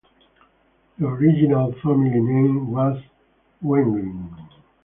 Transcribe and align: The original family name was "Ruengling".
The 0.97 1.05
original 1.07 1.73
family 1.83 2.19
name 2.21 2.71
was 2.71 2.97
"Ruengling". 3.63 4.31